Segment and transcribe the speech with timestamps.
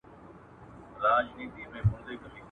[1.01, 2.39] مغني پر رباب وغځوه گوتې